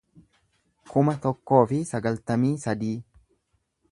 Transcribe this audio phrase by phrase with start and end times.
[0.93, 2.97] kuma tokkoo fi sagaltamii sadii